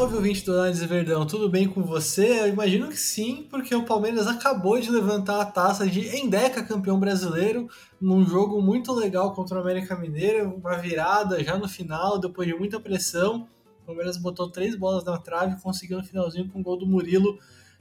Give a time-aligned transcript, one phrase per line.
[0.00, 2.40] Salve, ouvinte do Análise Verdão, tudo bem com você?
[2.40, 6.98] Eu imagino que sim, porque o Palmeiras acabou de levantar a taça de Endeca campeão
[6.98, 7.68] brasileiro
[8.00, 12.54] num jogo muito legal contra o América Mineiro, uma virada já no final, depois de
[12.54, 13.46] muita pressão.
[13.82, 16.86] O Palmeiras botou três bolas na trave e conseguiu no finalzinho com o gol do
[16.86, 17.38] Murilo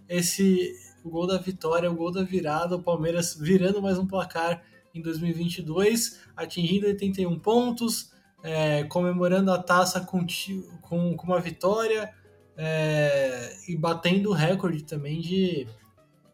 [0.09, 4.61] esse o gol da vitória, o gol da virada, o Palmeiras virando mais um placar
[4.93, 8.08] em 2022, atingindo 81 pontos,
[8.43, 10.25] é, comemorando a taça com,
[10.81, 12.13] com, com uma vitória
[12.57, 15.67] é, e batendo o recorde também de,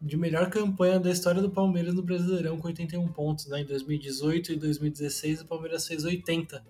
[0.02, 3.48] de melhor campanha da história do Palmeiras no Brasileirão com 81 pontos.
[3.48, 3.62] Né?
[3.62, 6.64] Em 2018 e 2016 o Palmeiras fez 80.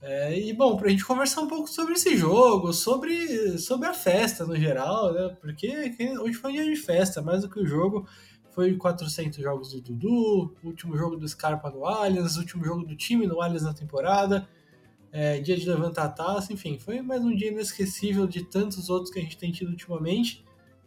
[0.00, 3.92] É, e bom, para a gente conversar um pouco sobre esse jogo, sobre, sobre a
[3.92, 5.36] festa no geral, né?
[5.40, 8.06] Porque hoje foi um dia de festa, mais do que o jogo.
[8.52, 13.26] Foi 400 jogos do Dudu, último jogo do Scarpa no Allianz, último jogo do time
[13.26, 14.48] no Allianz na temporada
[15.12, 19.12] é, dia de levantar a taça, enfim, foi mais um dia inesquecível de tantos outros
[19.12, 20.44] que a gente tem tido ultimamente.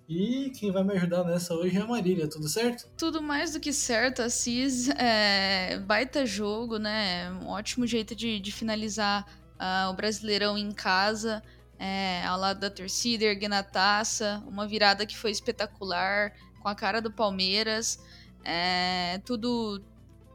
[0.08, 2.86] E quem vai me ajudar nessa hoje é a Marília, tudo certo?
[2.98, 4.90] Tudo mais do que certo, Assis.
[4.90, 7.32] É, baita jogo, né?
[7.42, 11.42] Um ótimo jeito de, de finalizar uh, o Brasileirão em casa,
[11.80, 14.44] é, ao lado da torcida, erguendo a taça.
[14.46, 17.98] Uma virada que foi espetacular, com a cara do Palmeiras.
[18.44, 19.82] É, tudo,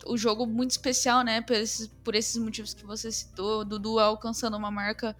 [0.08, 1.40] o jogo muito especial, né?
[1.40, 3.64] Por esses, por esses motivos que você citou.
[3.64, 5.16] Dudu alcançando uma marca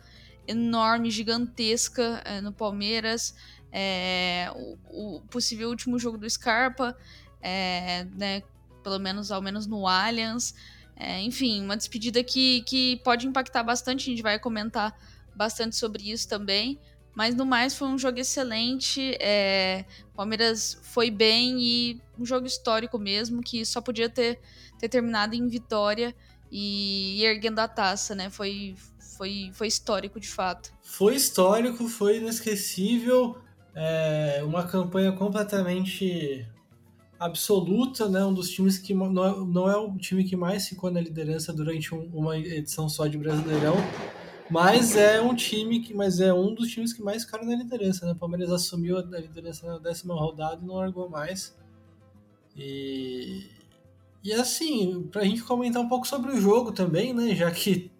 [0.46, 3.34] enorme, gigantesca é, no Palmeiras.
[3.72, 6.96] É, o, o, possível último jogo do Scarpa,
[7.42, 8.42] é, né?
[8.82, 10.54] Pelo menos, ao menos no Allianz.
[10.94, 14.02] É, enfim, uma despedida que, que pode impactar bastante.
[14.02, 14.98] A gente vai comentar
[15.34, 16.78] bastante sobre isso também.
[17.16, 19.16] Mas no mais foi um jogo excelente.
[19.18, 24.38] É, Palmeiras foi bem e um jogo histórico mesmo, que só podia ter,
[24.78, 26.14] ter terminado em vitória
[26.50, 28.30] e, erguendo a taça, né?
[28.30, 28.74] Foi,
[29.16, 30.72] foi, foi histórico de fato.
[30.82, 33.38] Foi histórico, foi inesquecível.
[33.74, 36.46] É, uma campanha completamente
[37.18, 38.24] absoluta, né?
[38.24, 41.52] Um dos times que não é, não é o time que mais ficou na liderança
[41.52, 43.76] durante um, uma edição só de Brasileirão.
[44.48, 48.06] Mas é um time que, mas é um dos times que mais ficaram na liderança,
[48.06, 48.12] né?
[48.12, 51.56] O Palmeiras assumiu a liderança na décima rodada e não largou mais.
[52.56, 53.55] E
[54.26, 57.32] e assim, pra gente comentar um pouco sobre o jogo também, né?
[57.32, 57.92] Já que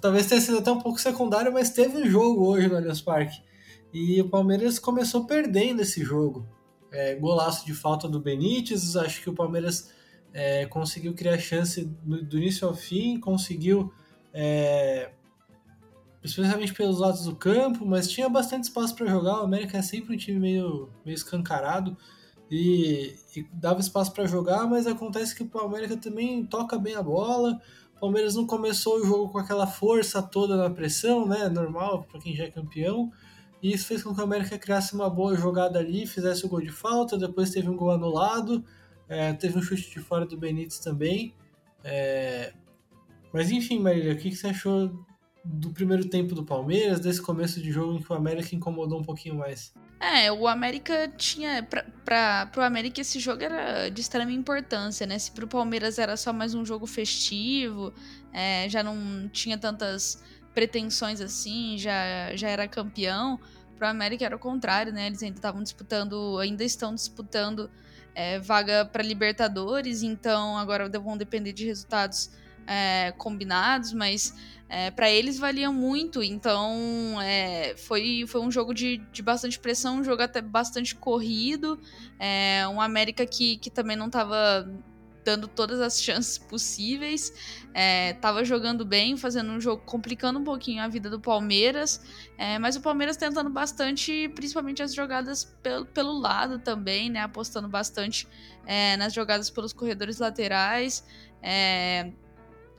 [0.00, 3.42] talvez tenha sido até um pouco secundário, mas teve um jogo hoje no Allianz Parque.
[3.92, 6.48] E o Palmeiras começou perdendo esse jogo.
[6.92, 9.92] É, golaço de falta do Benítez, acho que o Palmeiras
[10.32, 13.92] é, conseguiu criar chance do, do, início ao fim, conseguiu
[14.32, 15.10] é,
[16.22, 19.40] especialmente pelos lados do campo, mas tinha bastante espaço para jogar.
[19.40, 21.96] O América é sempre um time meio, meio escancarado
[22.50, 27.02] e, e dava espaço para jogar, mas acontece que o América também toca bem a
[27.02, 27.60] bola.
[27.96, 31.48] O Palmeiras não começou o jogo com aquela força toda na pressão, né?
[31.48, 33.12] Normal para quem já é campeão.
[33.62, 36.60] E isso fez com que o América criasse uma boa jogada ali, fizesse o gol
[36.60, 38.64] de falta, depois teve um gol anulado,
[39.08, 41.34] é, teve um chute de fora do Benítez também.
[41.84, 42.52] É...
[43.32, 45.04] Mas enfim, Marília, o que, que você achou
[45.44, 49.02] do primeiro tempo do Palmeiras, desse começo de jogo em que o América incomodou um
[49.02, 49.72] pouquinho mais.
[50.00, 51.62] É, o América tinha.
[51.62, 55.18] Pra, pra, pro América esse jogo era de extrema importância, né?
[55.18, 57.92] Se pro Palmeiras era só mais um jogo festivo,
[58.32, 60.22] é, já não tinha tantas
[60.54, 63.38] pretensões assim, já, já era campeão.
[63.76, 65.06] Pro América era o contrário, né?
[65.06, 67.70] Eles ainda estavam disputando, ainda estão disputando
[68.14, 72.30] é, vaga para Libertadores, então agora vão depender de resultados
[72.70, 74.32] é, combinados, mas
[74.68, 76.22] é, para eles valia muito.
[76.22, 81.80] Então é, foi, foi um jogo de, de bastante pressão, um jogo até bastante corrido.
[82.16, 84.70] É, um América que, que também não estava
[85.24, 87.32] dando todas as chances possíveis.
[87.74, 92.00] É, tava jogando bem, fazendo um jogo complicando um pouquinho a vida do Palmeiras.
[92.38, 97.20] É, mas o Palmeiras tentando bastante, principalmente as jogadas pelo, pelo lado também, né?
[97.20, 98.28] Apostando bastante
[98.64, 101.04] é, nas jogadas pelos corredores laterais.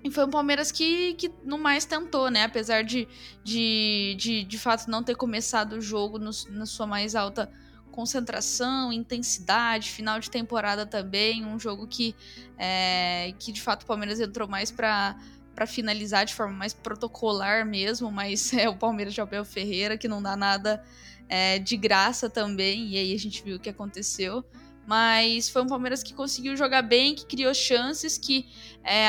[0.04, 2.44] E foi um Palmeiras que, que no mais tentou, né?
[2.44, 3.08] Apesar de,
[3.44, 7.52] de, de, de fato não ter começado o jogo no, na sua mais alta
[7.92, 11.46] concentração, intensidade, final de temporada também.
[11.46, 12.16] Um jogo que,
[12.58, 15.16] é, que de fato o Palmeiras entrou mais para
[15.54, 20.08] para finalizar de forma mais protocolar mesmo, mas é o Palmeiras de Abel Ferreira que
[20.08, 20.82] não dá nada
[21.28, 24.44] é, de graça também, e aí a gente viu o que aconteceu.
[24.88, 28.50] Mas foi um Palmeiras que conseguiu jogar bem, que criou chances, que
[28.84, 29.08] é,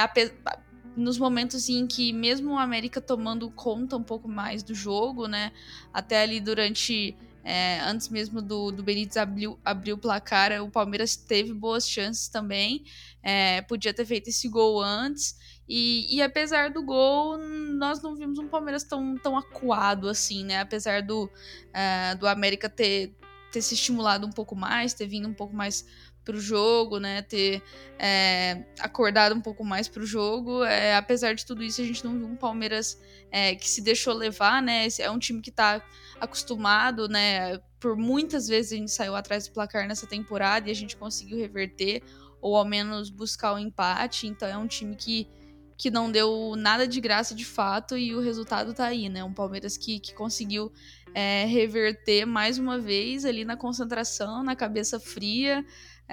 [0.96, 5.52] nos momentos em que mesmo o América tomando conta um pouco mais do jogo, né?
[5.92, 11.52] Até ali durante É, antes mesmo do, do Benítez abrir, o placar, o Palmeiras teve
[11.52, 12.84] boas chances também.
[13.20, 15.34] É, podia ter feito esse gol antes.
[15.68, 20.60] E, e, apesar do gol, nós não vimos um Palmeiras tão, tão acuado assim, né?
[20.60, 23.16] Apesar do, uh, do América ter,
[23.50, 25.84] ter se estimulado um pouco mais, ter vindo um pouco mais
[26.24, 27.22] pro jogo, né?
[27.22, 27.62] Ter
[27.98, 30.64] é, acordado um pouco mais pro jogo.
[30.64, 34.14] É, apesar de tudo isso, a gente não viu um Palmeiras é, que se deixou
[34.14, 34.86] levar, né?
[34.98, 35.82] É um time que tá
[36.20, 37.58] acostumado, né?
[37.80, 41.38] Por muitas vezes a gente saiu atrás do placar nessa temporada e a gente conseguiu
[41.38, 42.02] reverter,
[42.40, 44.26] ou ao menos buscar o empate.
[44.26, 45.28] Então é um time que,
[45.76, 49.24] que não deu nada de graça de fato e o resultado tá aí, né?
[49.24, 50.72] Um Palmeiras que, que conseguiu
[51.14, 55.64] é, reverter mais uma vez ali na concentração, na cabeça fria.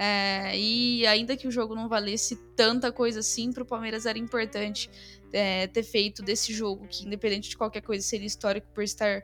[0.02, 4.18] É, e ainda que o jogo não valesse tanta coisa assim, para o Palmeiras era
[4.18, 4.90] importante
[5.30, 9.22] é, ter feito desse jogo, que independente de qualquer coisa seria histórico por estar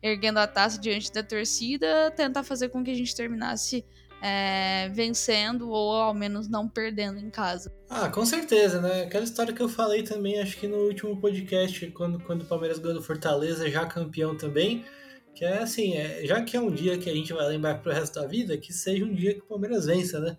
[0.00, 3.84] erguendo a taça diante da torcida, tentar fazer com que a gente terminasse
[4.22, 7.74] é, vencendo ou ao menos não perdendo em casa.
[7.90, 9.02] Ah, com certeza, né?
[9.02, 12.78] Aquela história que eu falei também, acho que no último podcast, quando, quando o Palmeiras
[12.78, 14.84] ganhou do Fortaleza, já campeão também.
[15.34, 17.92] Que é assim, é, já que é um dia que a gente vai lembrar pro
[17.92, 20.36] resto da vida, que seja um dia que o Palmeiras vença, né?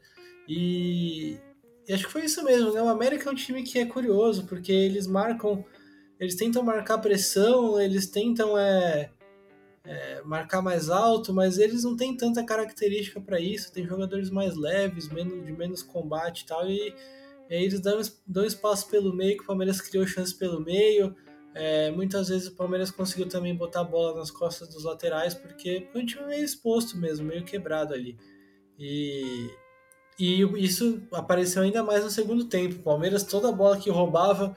[0.47, 1.37] E,
[1.87, 2.81] e acho que foi isso mesmo, né?
[2.81, 5.65] O América é um time que é curioso, porque eles marcam,
[6.19, 9.09] eles tentam marcar pressão, eles tentam é,
[9.83, 13.73] é, marcar mais alto, mas eles não têm tanta característica para isso.
[13.73, 16.93] Tem jogadores mais leves, menos, de menos combate e tal, e,
[17.49, 21.15] e aí eles dão, dão espaço pelo meio, que o Palmeiras criou chance pelo meio.
[21.55, 25.87] É, muitas vezes o Palmeiras conseguiu também botar a bola nas costas dos laterais, porque
[25.91, 28.17] foi um time meio exposto mesmo, meio quebrado ali.
[28.77, 29.49] E,
[30.19, 32.75] e isso apareceu ainda mais no segundo tempo.
[32.75, 34.55] O Palmeiras, toda a bola que roubava,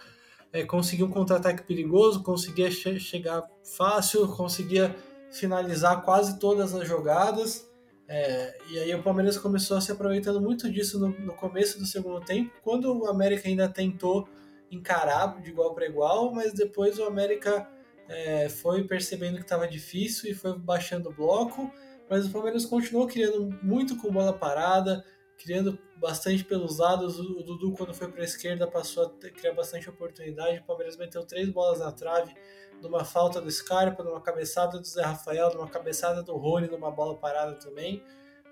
[0.53, 3.43] é, conseguia um contra-ataque perigoso, conseguia che chegar
[3.77, 4.95] fácil, conseguia
[5.31, 7.69] finalizar quase todas as jogadas.
[8.09, 11.85] É, e aí o Palmeiras começou a se aproveitando muito disso no, no começo do
[11.85, 14.29] segundo tempo, quando o América ainda tentou
[14.71, 17.69] encarar de igual para igual, mas depois o América
[18.09, 21.71] é, foi percebendo que estava difícil e foi baixando o bloco,
[22.09, 25.05] mas o Palmeiras continuou criando muito com bola parada,
[25.39, 27.19] criando bastante pelos lados.
[27.19, 30.59] O Dudu, quando foi para a esquerda, passou a criar bastante oportunidade.
[30.59, 32.33] O Palmeiras meteu três bolas na trave,
[32.81, 37.17] numa falta do Scarpa, numa cabeçada do Zé Rafael, numa cabeçada do Rony, numa bola
[37.17, 38.03] parada também.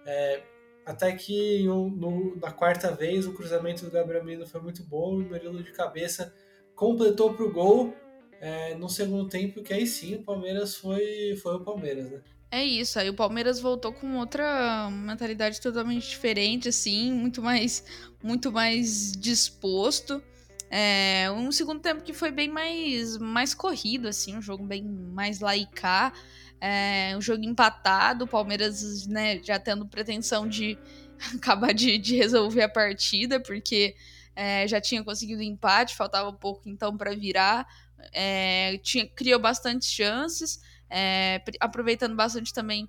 [0.07, 0.43] É,
[0.85, 5.21] até que no, na quarta vez o cruzamento do Gabriel Menino foi muito bom o
[5.21, 6.33] Murilo de cabeça
[6.75, 7.95] completou para o gol
[8.41, 12.21] é, no segundo tempo, que aí sim o Palmeiras foi, foi o Palmeiras, né?
[12.51, 17.85] É isso, aí o Palmeiras voltou com outra mentalidade totalmente diferente, assim, muito mais,
[18.23, 20.23] muito mais disposto.
[20.71, 25.41] É, um segundo tempo que foi bem mais, mais corrido, assim, um jogo bem mais
[25.41, 26.13] laicar.
[26.61, 30.79] É, um jogo empatado, o Palmeiras né, já tendo pretensão de
[31.37, 33.95] acabar de, de resolver a partida, porque
[34.35, 37.67] é, já tinha conseguido empate, faltava pouco então para virar.
[38.13, 40.61] É, tinha, criou bastante chances,
[40.91, 42.89] é, aproveitando bastante também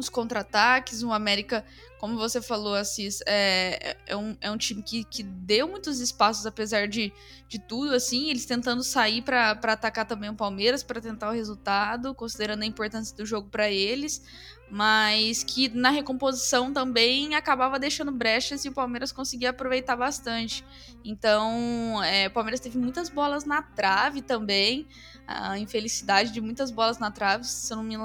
[0.00, 1.02] os contra-ataques.
[1.04, 1.64] O América,
[1.98, 6.44] como você falou, Assis, é, é, um, é um time que, que deu muitos espaços,
[6.44, 7.12] apesar de,
[7.48, 12.14] de tudo, assim, eles tentando sair para atacar também o Palmeiras, para tentar o resultado,
[12.14, 14.22] considerando a importância do jogo para eles,
[14.70, 20.64] mas que na recomposição também acabava deixando brechas e o Palmeiras conseguia aproveitar bastante.
[21.04, 24.86] Então, é, o Palmeiras teve muitas bolas na trave também,
[25.26, 27.96] a infelicidade de muitas bolas na trave, se eu não me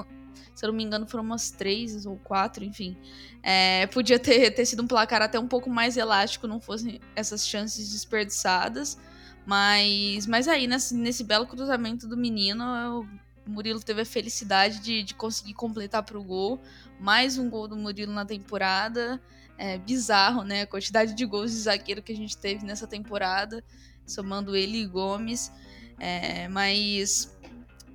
[0.56, 2.98] se eu não me engano, foram umas três ou quatro, enfim.
[3.44, 7.46] É, podia ter, ter sido um placar até um pouco mais elástico, não fossem essas
[7.46, 8.98] chances desperdiçadas.
[9.46, 12.64] Mas, mas aí, nesse, nesse belo cruzamento do menino,
[13.46, 16.60] o Murilo teve a felicidade de, de conseguir completar para o gol.
[17.00, 19.22] Mais um gol do Murilo na temporada.
[19.58, 20.62] É bizarro, né?
[20.62, 23.64] A quantidade de gols de zagueiro que a gente teve nessa temporada,
[24.06, 25.52] somando ele e Gomes.
[26.00, 27.35] É, mas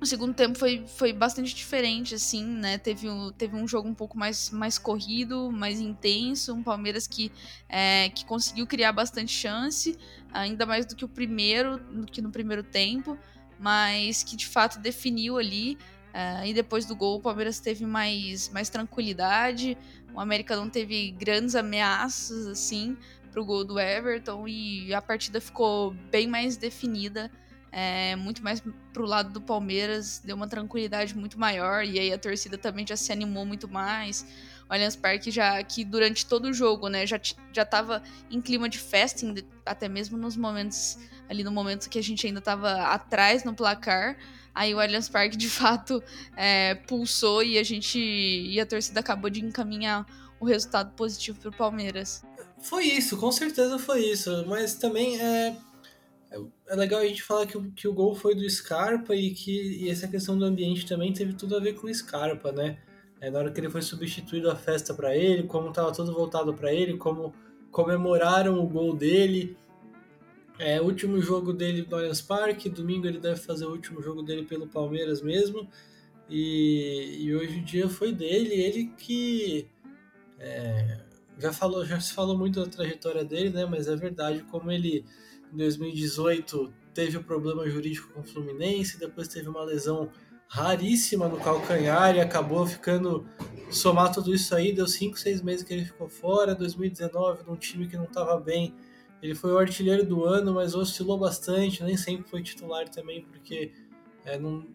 [0.01, 2.79] o segundo tempo foi, foi bastante diferente, assim, né?
[2.79, 7.31] Teve, um, teve um jogo um pouco mais, mais corrido, mais intenso, um Palmeiras que,
[7.69, 9.95] é, que conseguiu criar bastante chance,
[10.33, 13.15] ainda mais do que o primeiro, do que no primeiro tempo,
[13.59, 15.77] mas que de fato definiu ali.
[16.11, 19.77] É, e depois do gol, o Palmeiras teve mais, mais tranquilidade.
[20.15, 22.97] O América não teve grandes ameaças, assim,
[23.31, 27.31] pro gol do Everton, e a partida ficou bem mais definida
[27.71, 28.61] é, muito mais
[28.91, 32.97] pro lado do Palmeiras, deu uma tranquilidade muito maior, e aí a torcida também já
[32.97, 34.25] se animou muito mais.
[34.69, 37.19] O Allianz Parque já que durante todo o jogo, né, já,
[37.53, 39.25] já tava em clima de festa,
[39.65, 40.97] até mesmo nos momentos
[41.29, 44.17] ali no momento que a gente ainda tava atrás no placar,
[44.53, 46.03] aí o Allianz Parque de fato
[46.35, 50.05] é, pulsou e a gente e a torcida acabou de encaminhar
[50.41, 52.23] o resultado positivo para o Palmeiras.
[52.61, 55.55] Foi isso, com certeza foi isso, mas também é,
[56.67, 59.83] é legal a gente falar que, o, que o gol foi do Scarpa e que
[59.83, 62.79] e essa questão do ambiente também teve tudo a ver com o Scarpa, né?
[63.19, 66.53] É, na hora que ele foi substituído a festa para ele, como estava tudo voltado
[66.53, 67.33] para ele, como
[67.69, 69.57] comemoraram o gol dele.
[70.57, 74.43] É, último jogo dele no Allianz Parque, domingo ele deve fazer o último jogo dele
[74.43, 75.67] pelo Palmeiras mesmo.
[76.29, 79.67] E, e hoje em dia foi dele, ele que
[80.39, 80.99] é,
[81.37, 83.65] já falou, já se falou muito da trajetória dele, né?
[83.65, 85.05] Mas é verdade como ele
[85.53, 90.09] em 2018 teve o um problema jurídico com o Fluminense, depois teve uma lesão
[90.51, 93.25] raríssima no calcanhar e acabou ficando.
[93.71, 96.53] Somar tudo isso aí, deu 5, 6 meses que ele ficou fora.
[96.53, 98.75] 2019, num time que não estava bem.
[99.23, 103.71] Ele foi o artilheiro do ano, mas oscilou bastante, nem sempre foi titular também, porque
[104.25, 104.65] é, não...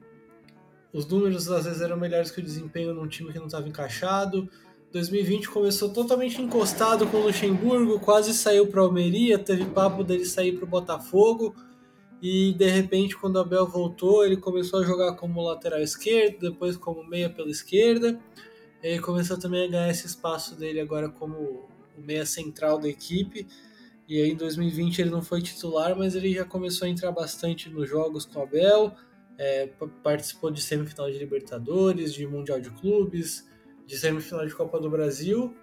[0.94, 4.48] os números às vezes eram melhores que o desempenho num time que não estava encaixado.
[4.96, 10.52] 2020 começou totalmente encostado com o Luxemburgo, quase saiu para Almeria, teve papo dele sair
[10.52, 11.54] para o Botafogo
[12.22, 16.78] e de repente, quando o Abel voltou, ele começou a jogar como lateral esquerdo, depois
[16.78, 18.18] como meia pela esquerda.
[18.82, 23.46] Ele começou também a ganhar esse espaço dele agora como meia central da equipe.
[24.08, 27.68] E aí em 2020 ele não foi titular, mas ele já começou a entrar bastante
[27.68, 28.94] nos jogos com o Abel.
[29.36, 29.66] É,
[30.02, 33.46] participou de semifinal de Libertadores, de Mundial de Clubes,
[33.86, 35.56] de semifinal de Copa do Brasil.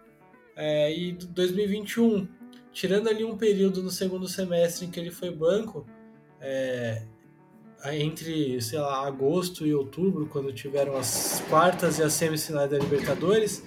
[0.56, 2.27] É, e 2021,
[2.72, 5.86] tirando ali um período no segundo semestre em que ele foi banco,
[6.39, 7.03] é,
[7.92, 13.63] entre, sei lá, agosto e outubro, quando tiveram as quartas e as semifinais da Libertadores.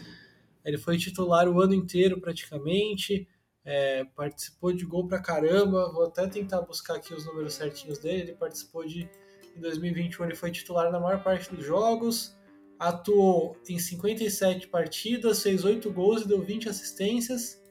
[0.64, 3.28] Ele foi titular o ano inteiro praticamente,
[3.64, 5.92] é, participou de gol pra caramba.
[5.92, 8.22] Vou até tentar buscar aqui os números certinhos dele.
[8.22, 9.08] Ele participou de.
[9.56, 12.35] Em 2021, ele foi titular na maior parte dos jogos,
[12.78, 17.62] atuou em 57 partidas, fez 8 gols e deu 20 assistências.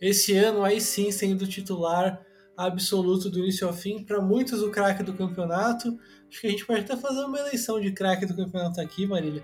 [0.00, 2.24] Esse ano, aí sim, sendo titular
[2.56, 5.98] absoluto do início ao fim, para muitos o craque do campeonato.
[6.28, 9.42] Acho que a gente pode até fazer uma eleição de craque do campeonato aqui, Marília.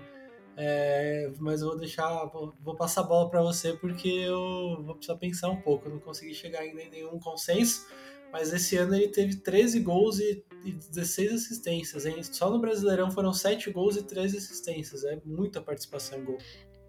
[0.57, 5.17] É, mas eu vou deixar, vou, passar a bola para você porque eu vou precisar
[5.17, 5.87] pensar um pouco.
[5.87, 7.87] Eu não consegui chegar ainda em nenhum consenso,
[8.31, 12.05] mas esse ano ele teve 13 gols e, e 16 assistências.
[12.05, 12.23] Hein?
[12.23, 15.03] Só no Brasileirão foram 7 gols e 13 assistências.
[15.03, 16.37] É muita participação em gol.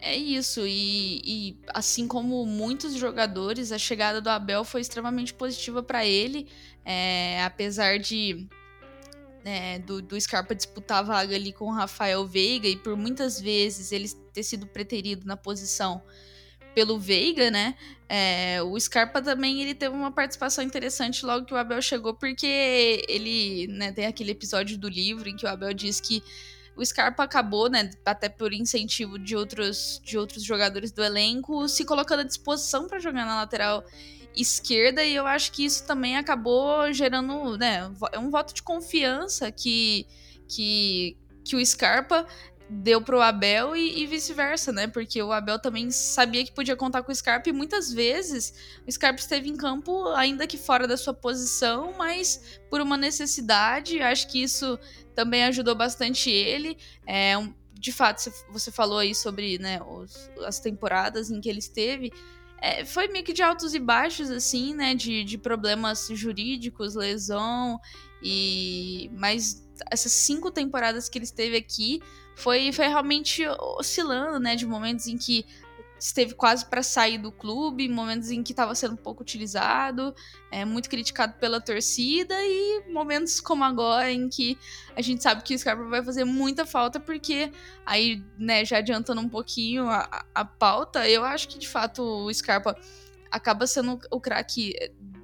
[0.04, 5.80] É isso, e, e, assim como muitos jogadores, a chegada do Abel foi extremamente positiva
[5.80, 6.48] para ele,
[6.84, 8.48] é, apesar de
[9.44, 13.40] é, do, do Scarpa disputar a vaga ali com o Rafael Veiga e por muitas
[13.40, 16.02] vezes ele ter sido preterido na posição
[16.74, 17.74] pelo Veiga, né?
[18.08, 23.02] É, o Scarpa também ele teve uma participação interessante logo que o Abel chegou, porque
[23.08, 26.22] ele né, tem aquele episódio do livro em que o Abel diz que
[26.76, 31.84] o Scarpa acabou, né, até por incentivo de outros, de outros jogadores do elenco, se
[31.84, 33.84] colocando à disposição para jogar na lateral
[34.34, 39.50] esquerda e eu acho que isso também acabou gerando, né, é um voto de confiança
[39.52, 40.06] que
[40.48, 42.26] que que o Scarpa
[42.72, 44.86] deu pro Abel e, e vice-versa, né?
[44.86, 48.54] Porque o Abel também sabia que podia contar com o Scarpa e muitas vezes
[48.86, 54.00] o Scarpa esteve em campo ainda que fora da sua posição, mas por uma necessidade.
[54.00, 54.78] Acho que isso
[55.14, 56.78] também ajudou bastante ele.
[57.06, 57.34] É,
[57.74, 62.10] de fato, você falou aí sobre né, os, as temporadas em que ele esteve.
[62.58, 64.94] É, foi meio que de altos e baixos, assim, né?
[64.94, 67.78] De, de problemas jurídicos, lesão.
[68.22, 69.10] E.
[69.14, 72.00] Mas essas cinco temporadas que ele esteve aqui
[72.34, 73.46] foi, foi realmente
[73.78, 74.56] oscilando, né?
[74.56, 75.44] De momentos em que
[76.02, 80.12] esteve quase para sair do clube, momentos em que estava sendo pouco utilizado,
[80.50, 84.58] é, muito criticado pela torcida, e momentos como agora em que
[84.96, 87.52] a gente sabe que o Scarpa vai fazer muita falta, porque
[87.86, 92.34] aí, né, já adiantando um pouquinho a, a pauta, eu acho que de fato o
[92.34, 92.76] Scarpa
[93.30, 94.74] acaba sendo o craque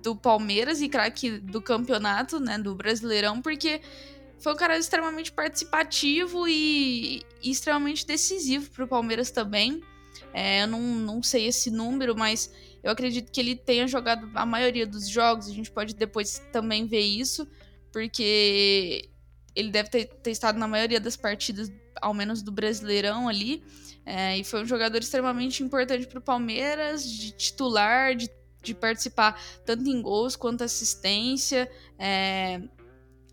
[0.01, 3.81] do Palmeiras e craque do campeonato, né, do Brasileirão, porque
[4.39, 9.83] foi um cara extremamente participativo e, e extremamente decisivo para o Palmeiras também.
[10.33, 12.53] É, eu não, não sei esse número, mas
[12.83, 15.49] eu acredito que ele tenha jogado a maioria dos jogos.
[15.49, 17.49] A gente pode depois também ver isso,
[17.93, 19.09] porque
[19.55, 23.63] ele deve ter, ter estado na maioria das partidas, ao menos do Brasileirão ali.
[24.07, 28.31] É, e foi um jogador extremamente importante para o Palmeiras, de titular, de,
[28.63, 31.71] de participar tanto em gols quanto assistência.
[31.99, 32.61] É,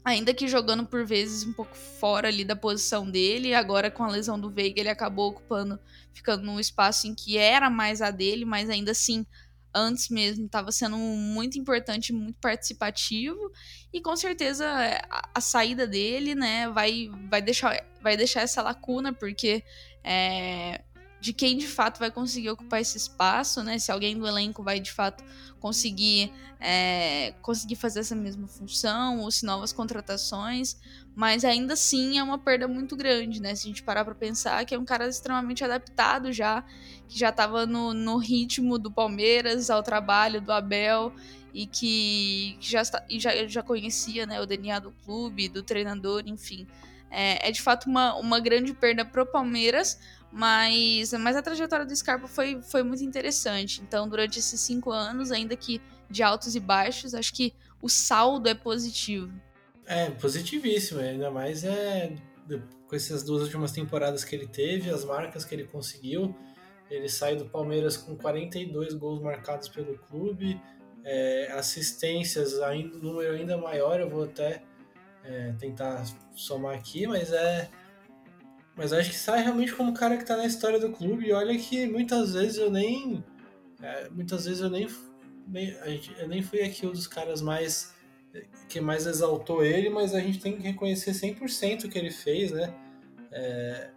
[0.05, 4.07] ainda que jogando por vezes um pouco fora ali da posição dele, agora com a
[4.07, 5.79] lesão do Veiga ele acabou ocupando,
[6.13, 9.25] ficando num espaço em que era mais a dele, mas ainda assim
[9.73, 13.51] antes mesmo estava sendo muito importante, muito participativo.
[13.91, 14.65] E com certeza
[15.09, 19.63] a, a, saída dele, né, vai, vai, deixar, vai deixar essa lacuna porque
[20.01, 20.81] é,
[21.25, 23.79] de quem de fato vai conseguir ocupar esse espaço, né?
[23.79, 25.23] Se alguém do elenco vai de fato
[25.59, 30.77] conseguir é, conseguir fazer essa mesma função, ou se novas contratações,
[31.15, 33.55] mas ainda assim é uma perda muito grande, né?
[33.55, 36.63] Se a gente parar para pensar que é um cara extremamente adaptado já,
[37.07, 41.11] que já estava no, no ritmo do Palmeiras, ao trabalho do Abel
[41.51, 46.67] e que, já, já, já conhecia né, o DNA do clube, do treinador, enfim.
[47.09, 49.99] É, é de fato uma, uma grande perda pro Palmeiras,
[50.35, 53.81] mas, mas a trajetória do Scarpa foi, foi muito interessante.
[53.81, 58.49] Então, durante esses cinco anos, ainda que de altos e baixos, acho que o saldo
[58.49, 59.31] é positivo.
[59.85, 60.99] É, positivíssimo.
[60.99, 62.13] Ainda mais é
[62.85, 66.35] com essas duas últimas temporadas que ele teve, as marcas que ele conseguiu.
[66.91, 70.61] Ele sai do Palmeiras com 42 gols marcados pelo clube,
[71.05, 74.01] é, assistências, ainda, número ainda maior.
[74.01, 74.61] Eu vou até
[75.23, 76.03] é, tentar
[76.35, 77.69] somar aqui, mas é
[78.75, 81.27] mas acho que sai realmente como um cara que tá na história do clube.
[81.27, 83.23] E olha que muitas vezes eu nem.
[83.81, 84.87] É, muitas vezes eu nem,
[85.47, 85.75] nem.
[86.19, 87.93] Eu nem fui aqui um dos caras mais.
[88.67, 92.51] que mais exaltou ele, mas a gente tem que reconhecer 100% o que ele fez,
[92.51, 92.73] né?
[93.31, 93.89] É,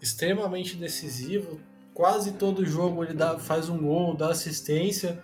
[0.00, 1.60] extremamente decisivo.
[1.92, 5.22] Quase todo jogo ele dá, faz um gol, dá assistência.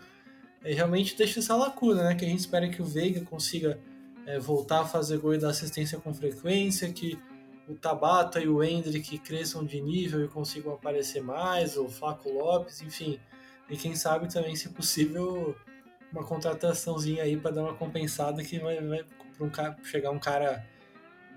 [0.62, 2.14] E realmente deixa essa lacuna, né?
[2.14, 3.78] Que a gente espera que o Veiga consiga
[4.26, 7.18] é, voltar a fazer gol e dar assistência com frequência, que
[7.68, 12.80] o Tabata e o Hendrick cresçam de nível e consigam aparecer mais, o Flaco Lopes,
[12.80, 13.18] enfim.
[13.68, 15.56] E quem sabe também, se possível,
[16.12, 19.04] uma contrataçãozinha aí para dar uma compensada que vai, vai
[19.40, 20.64] um cara, chegar um cara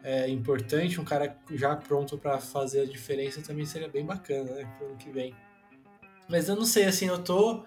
[0.04, 4.76] é, importante, um cara já pronto para fazer a diferença também seria bem bacana, né,
[4.78, 5.36] pro ano que vem.
[6.28, 7.66] Mas eu não sei, assim, eu tô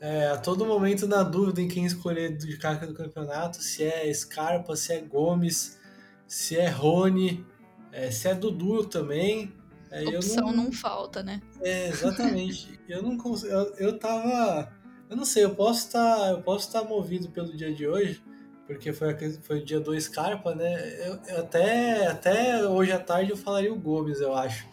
[0.00, 4.12] é, a todo momento na dúvida em quem escolher de carga do campeonato, se é
[4.12, 5.78] Scarpa, se é Gomes,
[6.26, 7.44] se é Rony.
[7.92, 9.52] É, se é Dudu também.
[9.90, 10.64] É, Opção não...
[10.64, 10.72] não...
[10.72, 11.40] falta, né?
[11.60, 12.78] É, exatamente.
[12.88, 13.52] eu não consigo.
[13.52, 14.72] Eu, eu tava.
[15.08, 16.16] Eu não sei, eu posso estar.
[16.16, 18.22] Tá, eu posso estar tá movido pelo dia de hoje,
[18.66, 21.08] porque foi, foi o dia 2 Scarpa, né?
[21.08, 24.66] Eu, eu, até, até hoje à tarde eu falaria o Gomes, eu acho.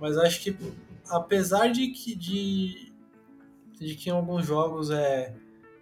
[0.00, 0.56] Mas acho que
[1.08, 2.92] apesar de que de,
[3.78, 5.34] de que em alguns jogos é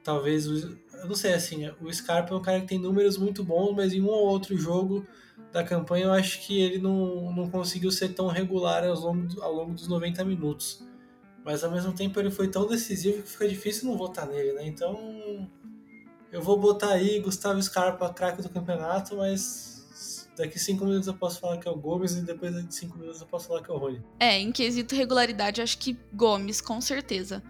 [0.02, 3.74] talvez eu não sei assim, o Scarpa é um cara que tem números muito bons,
[3.74, 5.06] mas em um ou outro jogo
[5.52, 9.52] da campanha, eu acho que ele não, não conseguiu ser tão regular ao longo, ao
[9.52, 10.82] longo dos 90 minutos.
[11.44, 14.66] Mas ao mesmo tempo ele foi tão decisivo que fica difícil não votar nele, né?
[14.66, 15.50] Então
[16.30, 21.40] eu vou botar aí Gustavo Scarpa, craque do campeonato, mas daqui cinco minutos eu posso
[21.40, 23.74] falar que é o Gomes e depois de cinco minutos eu posso falar que é
[23.74, 24.02] o Rony.
[24.20, 27.42] É, em quesito regularidade, acho que Gomes, com certeza.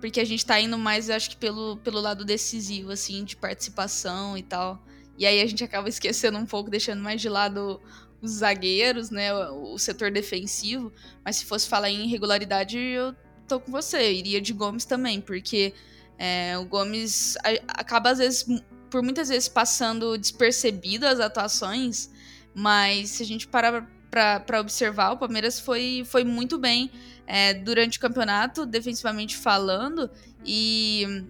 [0.00, 4.36] Porque a gente tá indo mais, acho que pelo, pelo lado decisivo, assim, de participação
[4.36, 4.82] e tal.
[5.20, 7.78] E aí a gente acaba esquecendo um pouco, deixando mais de lado
[8.22, 10.90] os zagueiros, né, o, setor defensivo.
[11.22, 13.14] Mas se fosse falar em irregularidade, eu
[13.46, 14.14] tô com você.
[14.14, 15.74] Iria de Gomes também, porque
[16.18, 17.36] é, o Gomes
[17.68, 18.46] acaba, às vezes,
[18.88, 22.10] por muitas vezes, passando despercebido as atuações.
[22.54, 26.90] Mas se a gente parar para observar, o Palmeiras foi, foi muito bem
[27.26, 30.10] é, durante o campeonato, defensivamente falando.
[30.46, 31.26] E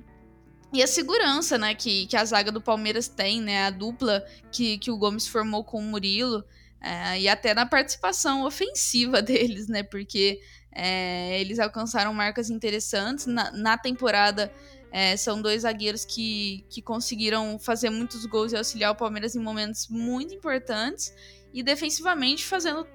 [0.72, 4.78] e a segurança, né, que, que a zaga do Palmeiras tem, né, a dupla que,
[4.78, 6.44] que o Gomes formou com o Murilo,
[6.80, 10.40] é, e até na participação ofensiva deles, né, porque
[10.72, 13.26] é, eles alcançaram marcas interessantes.
[13.26, 14.52] Na, na temporada,
[14.92, 19.40] é, são dois zagueiros que, que conseguiram fazer muitos gols e auxiliar o Palmeiras em
[19.40, 21.12] momentos muito importantes,
[21.52, 22.87] e defensivamente fazendo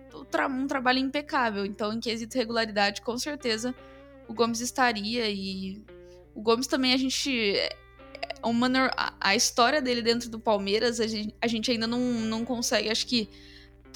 [0.50, 1.66] um trabalho impecável.
[1.66, 3.76] Então, em quesito regularidade, com certeza
[4.30, 5.84] o Gomes estaria e
[6.36, 7.56] o Gomes também a gente.
[7.56, 7.70] É,
[9.20, 13.08] a história dele dentro do Palmeiras, a gente, a gente ainda não, não consegue, acho
[13.08, 13.28] que,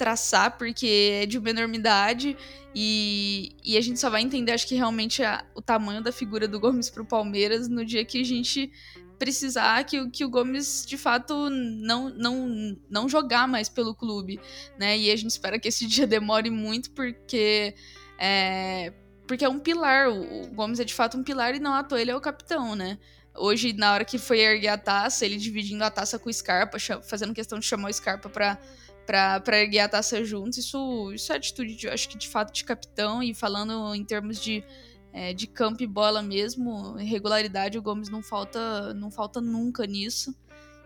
[0.00, 2.34] traçar, porque é de uma enormidade.
[2.74, 6.48] E, e a gente só vai entender, acho que, realmente a, o tamanho da figura
[6.48, 8.72] do Gomes pro Palmeiras no dia que a gente
[9.18, 14.40] precisar que, que o Gomes de fato não, não, não jogar mais pelo clube,
[14.78, 14.96] né?
[14.96, 17.74] E a gente espera que esse dia demore muito, porque
[18.18, 18.94] é,
[19.30, 20.10] porque é um pilar.
[20.10, 22.74] O Gomes é de fato um pilar e não à toa ele é o capitão,
[22.74, 22.98] né?
[23.32, 26.78] Hoje, na hora que foi erguer a taça, ele dividindo a taça com o Scarpa,
[27.00, 28.58] fazendo questão de chamar o Scarpa pra,
[29.06, 32.52] pra, pra erguer a taça juntos, isso, isso é atitude, de, acho que de fato,
[32.52, 33.22] de capitão.
[33.22, 34.64] E falando em termos de,
[35.12, 40.34] é, de campo e bola mesmo, regularidade, o Gomes não falta, não falta nunca nisso.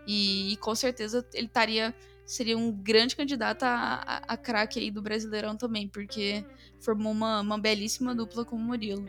[0.05, 4.89] E, e com certeza ele estaria seria um grande candidato a, a, a craque aí
[4.89, 6.43] do Brasileirão também, porque
[6.79, 9.07] formou uma, uma belíssima dupla com o Murilo.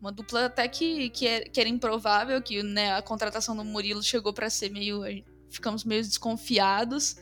[0.00, 4.02] Uma dupla até que, que, é, que era improvável, que né, a contratação do Murilo
[4.02, 5.02] chegou para ser meio.
[5.50, 7.16] Ficamos meio desconfiados,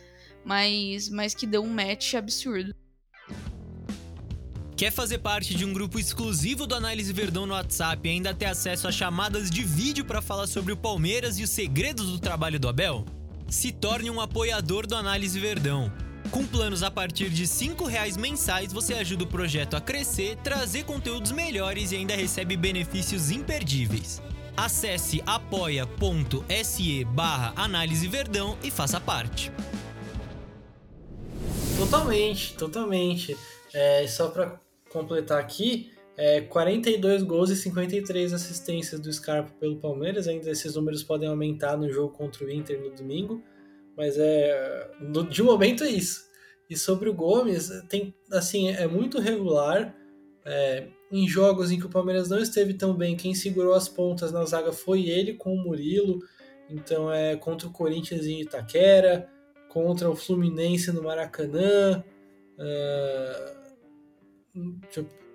[0.44, 2.74] mas, mas que deu um match absurdo.
[4.76, 8.44] Quer fazer parte de um grupo exclusivo do Análise Verdão no WhatsApp e ainda ter
[8.44, 12.60] acesso a chamadas de vídeo para falar sobre o Palmeiras e os segredos do trabalho
[12.60, 13.06] do Abel?
[13.48, 15.92] Se torne um apoiador do Análise Verdão.
[16.30, 20.84] Com planos a partir de R$ reais mensais, você ajuda o projeto a crescer, trazer
[20.84, 24.20] conteúdos melhores e ainda recebe benefícios imperdíveis.
[24.56, 29.52] Acesse apoia.se barra Análise Verdão e faça parte.
[31.78, 33.36] Totalmente, totalmente.
[33.72, 34.58] É, só para
[34.90, 40.26] completar aqui, é, 42 gols e 53 assistências do Scarpa pelo Palmeiras.
[40.26, 43.42] Ainda esses números podem aumentar no jogo contra o Inter no domingo,
[43.96, 46.24] mas é no, de momento é isso.
[46.70, 49.94] E sobre o Gomes, tem assim é muito regular.
[50.44, 54.32] É, em jogos em que o Palmeiras não esteve tão bem, quem segurou as pontas
[54.32, 56.20] na zaga foi ele com o Murilo.
[56.68, 59.28] Então é contra o Corinthians em Itaquera,
[59.68, 62.02] contra o Fluminense no Maracanã.
[62.58, 63.56] Uh,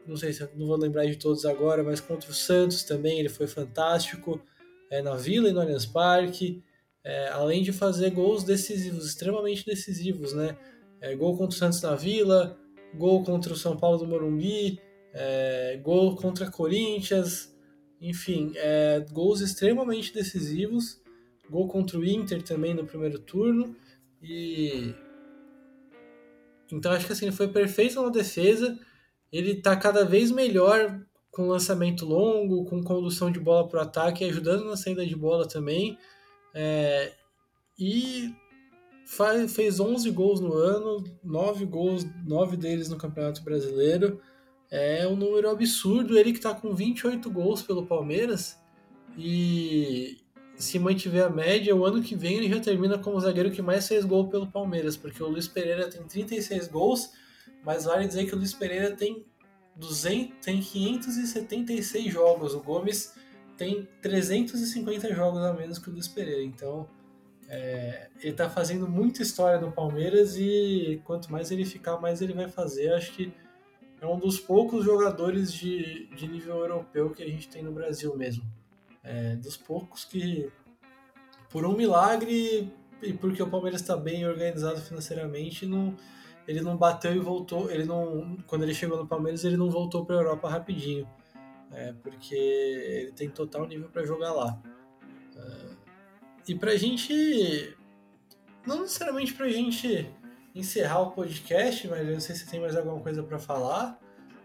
[0.05, 3.29] não sei se não vou lembrar de todos agora, mas contra o Santos também ele
[3.29, 4.41] foi fantástico
[4.89, 6.63] é, na Vila e no Allianz Parque,
[7.03, 10.57] é, além de fazer gols decisivos, extremamente decisivos, né?
[10.99, 12.59] É, gol contra o Santos na Vila,
[12.93, 14.79] gol contra o São Paulo do Morumbi,
[15.13, 17.55] é, gol contra Corinthians,
[17.99, 21.01] enfim, é, gols extremamente decisivos,
[21.49, 23.75] gol contra o Inter também no primeiro turno.
[24.21, 24.93] E
[26.71, 28.79] então acho que assim ele foi perfeito na defesa
[29.31, 30.99] ele está cada vez melhor
[31.31, 35.47] com lançamento longo, com condução de bola para o ataque, ajudando na saída de bola
[35.47, 35.97] também.
[36.53, 37.13] É,
[37.79, 38.35] e
[39.05, 44.19] faz, fez 11 gols no ano, 9 gols, 9 deles no Campeonato Brasileiro.
[44.69, 46.17] É um número absurdo.
[46.17, 48.59] Ele que está com 28 gols pelo Palmeiras.
[49.17, 50.17] E
[50.55, 53.61] se mantiver a média, o ano que vem ele já termina como o zagueiro que
[53.61, 57.11] mais fez gol pelo Palmeiras, porque o Luiz Pereira tem 36 gols
[57.63, 59.25] mas vale dizer que o Luiz Pereira tem,
[59.75, 63.13] 200, tem 576 jogos, o Gomes
[63.57, 66.41] tem 350 jogos a menos que o Luiz Pereira.
[66.43, 66.87] Então,
[67.47, 72.33] é, ele está fazendo muita história no Palmeiras e quanto mais ele ficar, mais ele
[72.33, 72.93] vai fazer.
[72.93, 73.33] Acho que
[74.01, 78.15] é um dos poucos jogadores de, de nível europeu que a gente tem no Brasil
[78.17, 78.43] mesmo.
[79.03, 80.51] É, dos poucos que,
[81.49, 82.71] por um milagre
[83.01, 85.95] e porque o Palmeiras está bem organizado financeiramente, não
[86.51, 87.71] ele não bateu e voltou.
[87.71, 91.07] Ele não, quando ele chegou no Palmeiras, ele não voltou para a Europa rapidinho,
[91.71, 94.61] é, porque ele tem total nível para jogar lá.
[95.35, 95.71] É,
[96.47, 97.75] e para a gente,
[98.67, 100.09] não necessariamente para a gente
[100.53, 103.97] encerrar o podcast, mas eu não sei se tem mais alguma coisa para falar.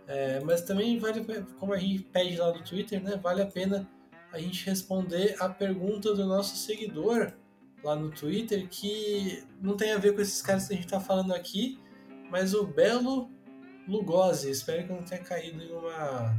[0.07, 1.27] É, mas também vale,
[1.59, 3.17] como a gente pede lá no Twitter, né?
[3.17, 3.89] Vale a pena
[4.33, 7.33] a gente responder a pergunta do nosso seguidor
[7.83, 11.01] lá no Twitter, que não tem a ver com esses caras que a gente está
[11.01, 11.79] falando aqui,
[12.31, 13.31] mas o Belo
[13.87, 16.35] Lugosi, espero que não tenha caído em uma,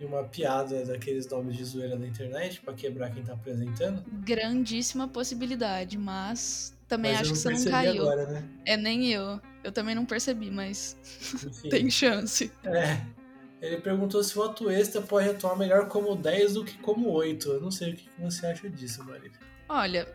[0.00, 4.04] em uma piada daqueles nomes de zoeira na internet para quebrar quem tá apresentando.
[4.24, 8.02] Grandíssima possibilidade, mas também mas acho que você não caiu.
[8.02, 8.48] Agora, né?
[8.64, 9.40] É nem eu.
[9.64, 10.96] Eu também não percebi, mas
[11.70, 12.52] tem chance.
[12.64, 13.00] É.
[13.60, 17.52] Ele perguntou se o Atuesta pode atuar melhor como 10 do que como 8.
[17.52, 19.32] Eu não sei o que você acha disso, Maria.
[19.68, 20.06] Olha,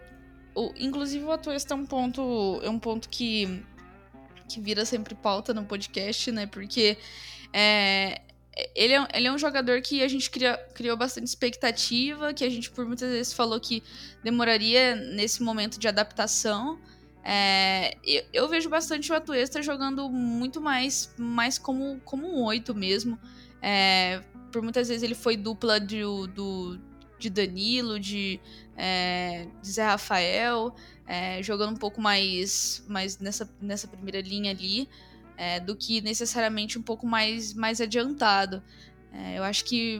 [0.55, 3.63] o, inclusive o Atuesta é um ponto, é um ponto que
[4.53, 6.45] que vira sempre pauta no podcast, né?
[6.45, 6.97] Porque
[7.53, 8.21] é,
[8.75, 12.49] ele, é, ele é um jogador que a gente cria, criou bastante expectativa, que a
[12.49, 13.83] gente por muitas vezes falou que
[14.23, 16.79] demoraria nesse momento de adaptação.
[17.23, 22.73] É, eu, eu, vejo bastante o Atuesta jogando muito mais, mais como, como um oito
[22.73, 23.17] mesmo.
[23.61, 26.01] É, por muitas vezes ele foi dupla de,
[26.33, 26.77] do,
[27.21, 28.39] de Danilo, de,
[28.75, 30.75] é, de Zé Rafael
[31.11, 34.87] é, jogando um pouco mais, mais nessa, nessa primeira linha ali,
[35.35, 38.63] é, do que necessariamente um pouco mais, mais adiantado.
[39.11, 39.99] É, eu acho que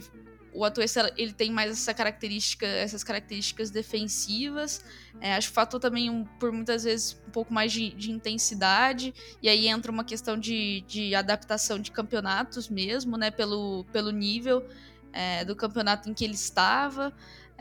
[0.54, 4.86] o Atuesta ele tem mais essa característica, essas características defensivas.
[5.20, 9.14] É, acho que faltou também um, por muitas vezes um pouco mais de, de, intensidade.
[9.42, 13.32] E aí entra uma questão de, de adaptação de campeonatos mesmo, né?
[13.32, 14.66] Pelo, pelo nível
[15.14, 17.14] é, do campeonato em que ele estava.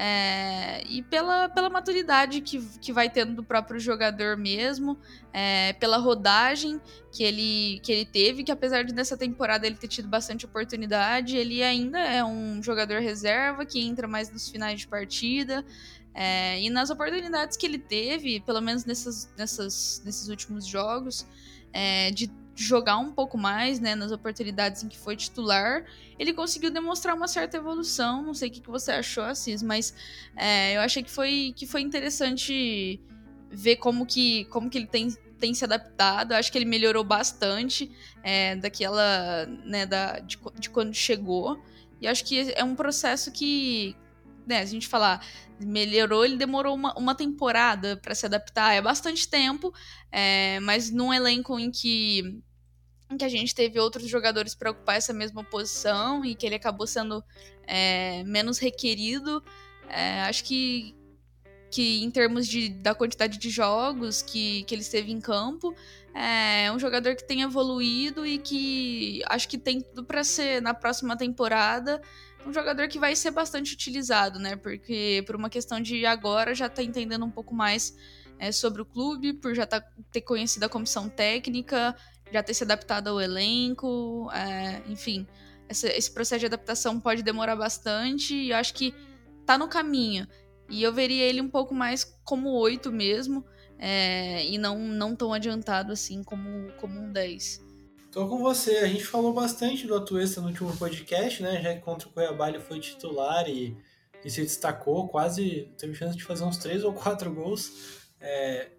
[0.03, 4.99] É, e pela, pela maturidade que, que vai tendo do próprio jogador mesmo,
[5.31, 6.81] é, pela rodagem
[7.13, 11.37] que ele, que ele teve, que apesar de nessa temporada ele ter tido bastante oportunidade,
[11.37, 15.63] ele ainda é um jogador reserva que entra mais nos finais de partida.
[16.15, 21.27] É, e nas oportunidades que ele teve, pelo menos nessas, nessas, nesses últimos jogos,
[21.73, 25.85] é, de jogar um pouco mais, né, nas oportunidades em que foi titular,
[26.19, 28.23] ele conseguiu demonstrar uma certa evolução.
[28.23, 29.95] Não sei o que, que você achou, Assis, mas
[30.37, 33.01] é, eu achei que foi, que foi interessante
[33.51, 36.33] ver como que, como que ele tem, tem se adaptado.
[36.33, 37.91] Eu acho que ele melhorou bastante
[38.23, 41.63] é, daquela, né, da, de, de quando chegou.
[41.99, 43.97] E acho que é um processo que,
[44.47, 45.25] né, a gente falar
[45.59, 49.73] melhorou, ele demorou uma, uma temporada para se adaptar, é bastante tempo,
[50.11, 52.43] é, mas num elenco em que,
[53.11, 56.55] em que a gente teve outros jogadores para ocupar essa mesma posição e que ele
[56.55, 57.23] acabou sendo
[57.67, 59.43] é, menos requerido,
[59.89, 60.97] é, acho que,
[61.71, 65.75] que em termos de, da quantidade de jogos que, que ele esteve em campo,
[66.15, 70.75] é um jogador que tem evoluído e que acho que tem tudo para ser na
[70.75, 72.01] próxima temporada
[72.47, 74.57] um jogador que vai ser bastante utilizado, né?
[74.57, 77.97] Porque por uma questão de agora já tá entendendo um pouco mais
[78.39, 81.95] é, sobre o clube, por já tá, ter conhecido a comissão técnica,
[82.33, 85.27] já ter se adaptado ao elenco, é, enfim.
[85.69, 88.95] Esse, esse processo de adaptação pode demorar bastante e eu acho que
[89.45, 90.27] tá no caminho.
[90.69, 93.45] E eu veria ele um pouco mais como oito mesmo,
[93.79, 97.70] é, e não, não tão adiantado assim como, como um 10.
[98.11, 98.79] Tô com você.
[98.79, 101.63] A gente falou bastante do Atuesta no último podcast, né?
[101.63, 103.77] Já que contra o Cuiabá ele foi titular e,
[104.25, 108.11] e se destacou, quase teve chance de fazer uns três ou quatro gols.
[108.21, 108.73] É...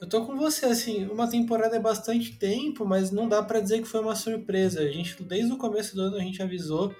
[0.00, 3.80] Eu tô com você, assim, uma temporada é bastante tempo, mas não dá para dizer
[3.80, 4.80] que foi uma surpresa.
[4.80, 6.94] A gente, desde o começo do ano, a gente avisou,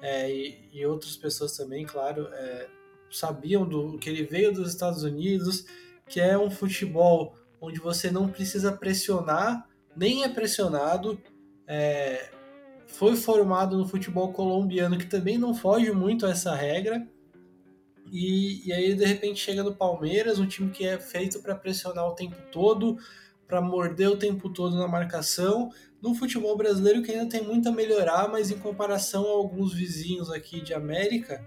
[0.00, 2.68] é, e, e, outras pessoas também, claro, é,
[3.10, 5.66] sabiam do que ele veio dos Estados Unidos,
[6.06, 9.67] que é um futebol onde você não precisa pressionar
[9.98, 11.20] nem é pressionado.
[11.66, 12.30] É,
[12.86, 17.06] foi formado no futebol colombiano, que também não foge muito a essa regra.
[18.10, 22.06] E, e aí, de repente, chega no Palmeiras, um time que é feito para pressionar
[22.06, 22.96] o tempo todo,
[23.46, 25.70] para morder o tempo todo na marcação.
[26.00, 30.30] No futebol brasileiro, que ainda tem muito a melhorar, mas em comparação a alguns vizinhos
[30.30, 31.44] aqui de América,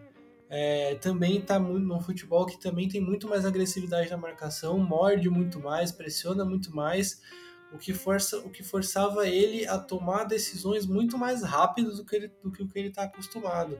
[0.49, 5.59] é, também está no futebol que também tem muito mais agressividade na marcação, morde muito
[5.59, 7.21] mais, pressiona muito mais
[7.73, 12.15] o que, força, o que forçava ele a tomar decisões muito mais rápidas do que,
[12.15, 13.79] ele, do que o que ele está acostumado.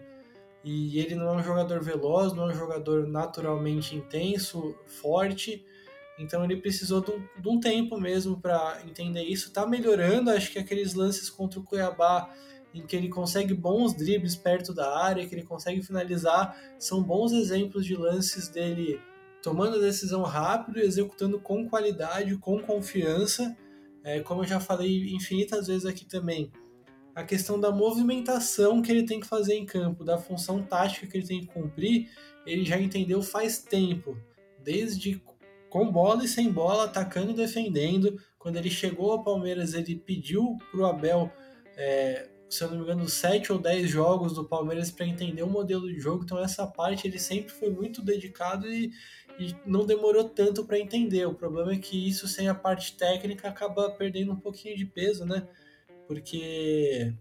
[0.63, 5.65] E ele não é um jogador veloz, não é um jogador naturalmente intenso, forte,
[6.17, 9.47] então ele precisou de um, de um tempo mesmo para entender isso.
[9.47, 12.29] Está melhorando, acho que aqueles lances contra o Cuiabá,
[12.73, 17.31] em que ele consegue bons dribles perto da área, que ele consegue finalizar, são bons
[17.33, 19.01] exemplos de lances dele
[19.41, 23.57] tomando a decisão rápido, executando com qualidade, com confiança
[24.03, 26.51] é, como eu já falei infinitas vezes aqui também,
[27.13, 31.17] a questão da movimentação que ele tem que fazer em campo, da função tática que
[31.17, 32.09] ele tem que cumprir,
[32.45, 34.17] ele já entendeu faz tempo,
[34.63, 35.21] desde
[35.69, 38.19] com bola e sem bola, atacando e defendendo.
[38.37, 41.31] Quando ele chegou ao Palmeiras, ele pediu para o Abel,
[41.77, 45.49] é, se eu não me engano, sete ou dez jogos do Palmeiras para entender o
[45.49, 46.23] modelo de jogo.
[46.23, 48.91] Então, essa parte ele sempre foi muito dedicado e
[49.39, 51.25] e não demorou tanto para entender.
[51.25, 55.25] O problema é que isso sem a parte técnica acaba perdendo um pouquinho de peso,
[55.25, 55.47] né?
[56.07, 57.13] Porque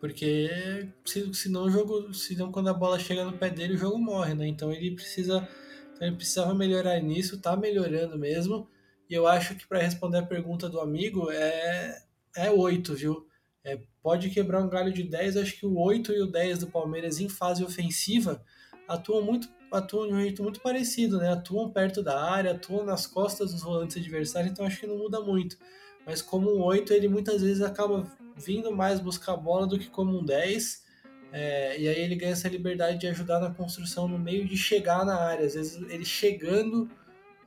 [0.00, 3.98] porque se, senão o jogo, senão quando a bola chega no pé dele, o jogo
[3.98, 4.46] morre, né?
[4.46, 5.48] Então ele precisa
[5.94, 8.68] então ele precisava melhorar nisso, tá melhorando mesmo.
[9.08, 12.02] E eu acho que para responder a pergunta do amigo é
[12.36, 13.26] é 8, viu?
[13.64, 16.66] É, pode quebrar um galho de 10, acho que o 8 e o 10 do
[16.66, 18.44] Palmeiras em fase ofensiva
[18.86, 21.32] atuam muito atuam de um jeito muito parecido, né?
[21.32, 25.20] Atuam perto da área, atuam nas costas dos volantes adversários, então acho que não muda
[25.20, 25.58] muito.
[26.06, 29.88] Mas como um 8, ele muitas vezes acaba vindo mais buscar a bola do que
[29.88, 30.84] como um 10.
[31.32, 35.04] É, e aí ele ganha essa liberdade de ajudar na construção no meio de chegar
[35.04, 35.46] na área.
[35.46, 36.88] Às vezes ele chegando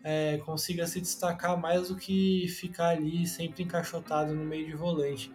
[0.04, 5.32] é, consiga se destacar mais do que ficar ali sempre encaixotado no meio de volante.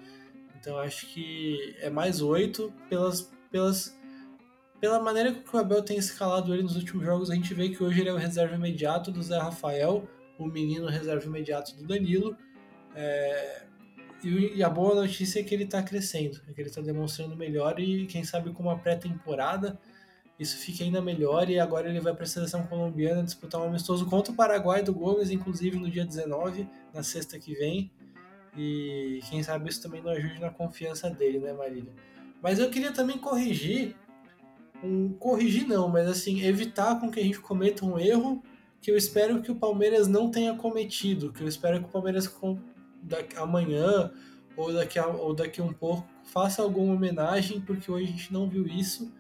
[0.59, 3.99] Então acho que é mais 8 pelas, pelas
[4.83, 7.81] pela maneira que o Abel tem escalado ele nos últimos jogos, a gente vê que
[7.85, 12.37] hoje ele é o reserva imediato do Zé Rafael, o menino reserva imediato do Danilo.
[12.97, 13.63] É...
[14.25, 17.79] E, a boa notícia é que ele está crescendo, é que ele está demonstrando melhor
[17.79, 19.79] e quem sabe com uma pré-temporada
[20.37, 24.05] isso fica ainda melhor e agora ele vai para a seleção colombiana disputar um amistoso
[24.07, 27.93] contra o Paraguai do Gomes, inclusive no dia 19, na sexta que vem.
[28.57, 31.93] E quem sabe isso também não ajude na confiança dele, né, Marília?
[32.43, 33.95] Mas eu queria também corrigir
[34.83, 38.43] um corrigir não, mas assim, evitar com que a gente cometa um erro
[38.81, 42.29] que eu espero que o Palmeiras não tenha cometido, que eu espero que o Palmeiras
[43.37, 44.11] amanhã
[44.57, 48.49] ou daqui a, ou daqui um pouco faça alguma homenagem, porque hoje a gente não
[48.49, 49.13] viu isso,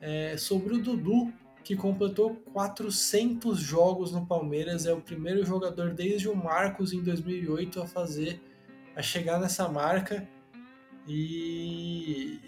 [0.00, 6.28] é, sobre o Dudu, que completou 400 jogos no Palmeiras, é o primeiro jogador desde
[6.28, 8.40] o Marcos em 2008 a fazer
[8.94, 10.28] a chegar nessa marca.
[11.08, 12.38] E,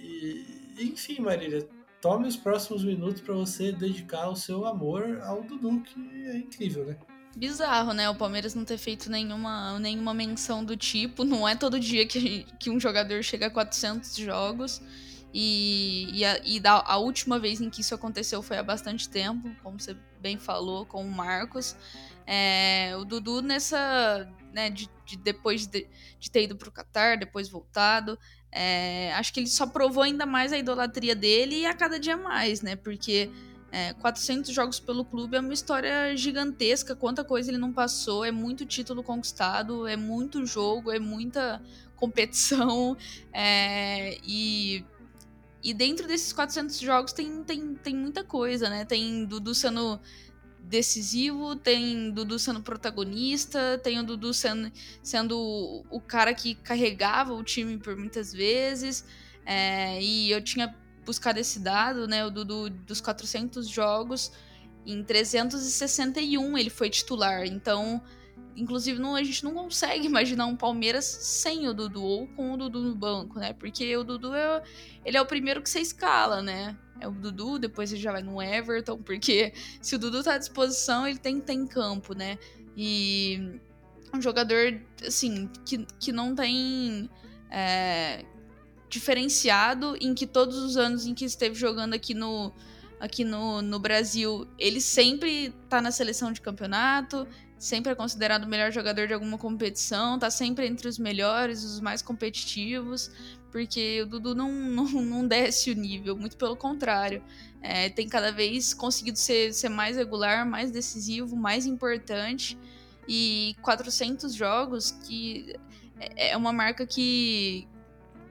[0.77, 1.67] e enfim, Marília,
[2.01, 6.87] tome os próximos minutos para você dedicar o seu amor ao Dudu, que é incrível,
[6.87, 6.97] né?
[7.37, 8.09] Bizarro, né?
[8.09, 11.23] O Palmeiras não ter feito nenhuma, nenhuma menção do tipo.
[11.23, 14.81] Não é todo dia que, que um jogador chega a 400 jogos.
[15.35, 19.07] E, e, a, e da, a última vez em que isso aconteceu foi há bastante
[19.07, 21.77] tempo, como você bem falou, com o Marcos.
[22.27, 24.27] É, o Dudu nessa.
[24.51, 25.87] Né, de, de depois de,
[26.19, 28.19] de, ter ido para o Qatar, depois voltado.
[28.51, 32.17] É, acho que ele só provou ainda mais a idolatria dele e a cada dia
[32.17, 32.77] mais, né?
[32.77, 33.31] Porque
[33.71, 36.97] é, 400 jogos pelo clube é uma história gigantesca.
[36.97, 41.63] Quanta coisa ele não passou, é muito título conquistado, é muito jogo, é muita
[41.97, 42.97] competição.
[43.39, 44.83] É, e
[45.67, 48.85] e dentro desses 400 jogos tem, tem, tem muita coisa, né?
[48.85, 49.99] Tem Dudu sendo
[50.69, 54.71] decisivo, tem Dudu sendo protagonista, tem o Dudu sendo,
[55.03, 59.05] sendo o, cara que carregava o time por muitas vezes.
[59.45, 60.75] É, e eu tinha
[61.05, 62.27] buscado esse dado, né?
[62.27, 64.33] O Dudu dos 400 jogos,
[64.85, 67.47] em 361 ele foi titular.
[67.47, 68.03] Então
[68.57, 72.57] Inclusive, não, a gente não consegue imaginar um Palmeiras sem o Dudu ou com o
[72.57, 73.53] Dudu no banco, né?
[73.53, 74.63] Porque o Dudu é,
[75.05, 76.77] ele é o primeiro que você escala, né?
[76.99, 80.39] É o Dudu, depois ele já vai no Everton, porque se o Dudu tá à
[80.39, 82.39] disposição, ele tem que estar em campo, né?
[82.77, 83.61] E
[84.15, 87.11] um jogador, assim, que, que não tem
[87.51, 88.25] é,
[88.89, 92.53] diferenciado em que todos os anos em que esteve jogando aqui no,
[92.99, 97.27] aqui no, no Brasil, ele sempre tá na seleção de campeonato,
[97.59, 101.81] sempre é considerado o melhor jogador de alguma competição, tá sempre entre os melhores, os
[101.81, 103.11] mais competitivos,
[103.51, 107.23] porque o Dudu não, não, não desce o nível, muito pelo contrário.
[107.63, 112.59] É, tem cada vez conseguido ser, ser mais regular, mais decisivo, mais importante.
[113.09, 115.55] E 400 jogos, que
[115.99, 117.67] é, é uma marca que,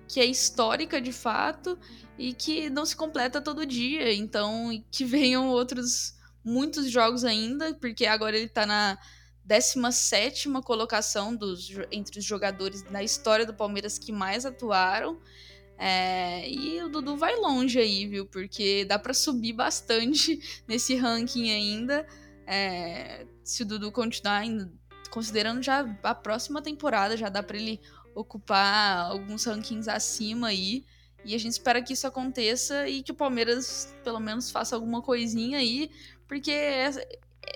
[0.08, 1.78] que é histórica de fato
[2.18, 4.14] e que não se completa todo dia.
[4.14, 8.98] Então, que venham outros muitos jogos ainda, porque agora ele tá na
[9.46, 15.20] 17 colocação dos, entre os jogadores na história do Palmeiras que mais atuaram.
[15.78, 18.26] É, e o Dudu vai longe aí, viu?
[18.26, 22.08] Porque dá para subir bastante nesse ranking ainda.
[22.48, 24.72] É, se o Dudu continuar ainda,
[25.12, 27.80] considerando já a próxima temporada, já dá para ele
[28.16, 30.84] ocupar alguns rankings acima aí.
[31.24, 35.02] E a gente espera que isso aconteça e que o Palmeiras pelo menos faça alguma
[35.02, 35.92] coisinha aí,
[36.28, 36.52] porque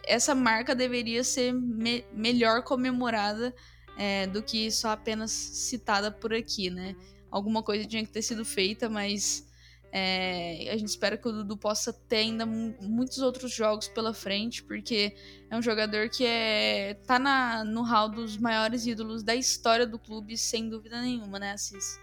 [0.05, 3.53] essa marca deveria ser me melhor comemorada
[3.97, 6.95] é, do que só apenas citada por aqui, né?
[7.29, 9.47] Alguma coisa tinha que ter sido feita, mas
[9.91, 14.63] é, a gente espera que o Dudu possa ter ainda muitos outros jogos pela frente,
[14.63, 15.15] porque
[15.49, 19.97] é um jogador que é, tá na, no hall dos maiores ídolos da história do
[19.97, 21.99] clube, sem dúvida nenhuma, né, Assis?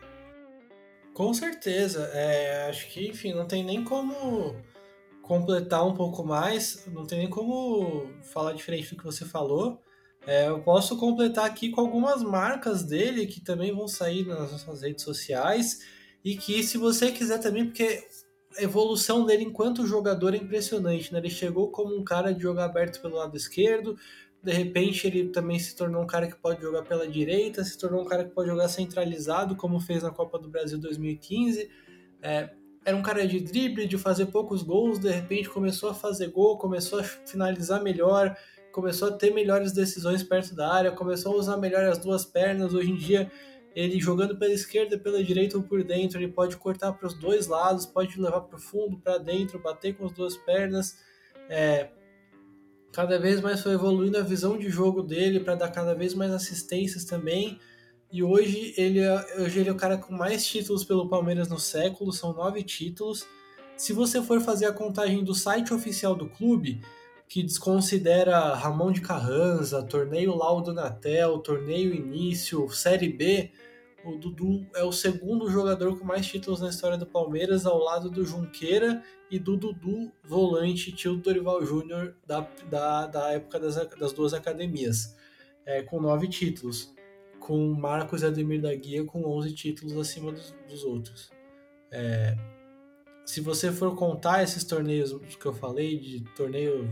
[1.14, 2.11] Com certeza.
[2.12, 4.55] É, acho que, enfim, não tem nem como
[5.27, 9.81] completar um pouco mais, não tem nem como falar diferente do que você falou.
[10.25, 14.83] É, eu posso completar aqui com algumas marcas dele que também vão sair nas nossas
[14.83, 15.81] redes sociais
[16.25, 18.05] e que, se você quiser também, porque
[18.57, 21.19] a evolução dele enquanto jogador é impressionante, né?
[21.19, 23.97] Ele chegou como um cara de jogar aberto pelo lado esquerdo,
[24.43, 28.03] de repente ele também se tornou um cara que pode jogar pela direita, se tornou
[28.03, 31.69] um cara que pode jogar centralizado, como fez na Copa do Brasil 2015.
[32.23, 32.51] É,
[32.87, 36.57] era um cara de drible, de fazer poucos gols, de repente começou a fazer gol,
[36.57, 38.38] começou a finalizar melhor,
[38.70, 42.72] começou a ter melhores decisões perto da área, começou a usar melhor as duas pernas.
[42.72, 43.29] Hoje em dia,
[43.75, 47.49] ele jogando pela esquerda, pela direita ou por dentro, ele pode cortar para os dois
[47.49, 50.96] lados, pode levar para o fundo, para dentro, bater com as duas pernas.
[51.51, 51.88] É,
[52.92, 56.31] cada vez mais foi evoluindo a visão de jogo dele para dar cada vez mais
[56.31, 57.59] assistências também.
[58.11, 61.59] E hoje ele, é, hoje ele é o cara com mais títulos pelo Palmeiras no
[61.59, 63.27] século, são nove títulos.
[63.77, 66.81] Se você for fazer a contagem do site oficial do clube,
[67.29, 73.51] que desconsidera Ramon de Carranza, torneio Laudo Natel, torneio Início, Série B,
[74.05, 78.09] o Dudu é o segundo jogador com mais títulos na história do Palmeiras, ao lado
[78.09, 83.75] do Junqueira e do Dudu, volante, tio do Dorival Júnior, da, da, da época das,
[83.75, 85.17] das duas academias,
[85.67, 86.96] é, com nove títulos
[87.47, 91.31] com Marcos e Ademir da Guia com 11 títulos acima dos, dos outros.
[91.92, 92.37] É,
[93.25, 96.88] se você for contar esses torneios que eu falei, de torneio